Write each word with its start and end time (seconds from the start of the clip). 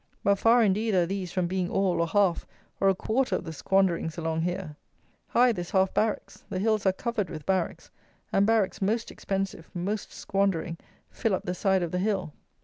But 0.23 0.39
far 0.39 0.63
indeed 0.63 0.95
are 0.95 1.05
these 1.05 1.31
from 1.31 1.45
being 1.45 1.69
all, 1.69 2.01
or 2.01 2.07
half, 2.07 2.47
or 2.79 2.89
a 2.89 2.95
quarter 2.95 3.35
of 3.35 3.43
the 3.43 3.53
squanderings 3.53 4.17
along 4.17 4.41
here. 4.41 4.75
Hythe 5.27 5.59
is 5.59 5.69
half 5.69 5.93
barracks; 5.93 6.43
the 6.49 6.57
hills 6.57 6.87
are 6.87 6.91
covered 6.91 7.29
with 7.29 7.45
barracks; 7.45 7.91
and 8.33 8.47
barracks 8.47 8.81
most 8.81 9.11
expensive, 9.11 9.69
most 9.75 10.11
squandering, 10.11 10.79
fill 11.11 11.35
up 11.35 11.43
the 11.45 11.53
side 11.53 11.83
of 11.83 11.91
the 11.91 11.99
hill. 11.99 12.33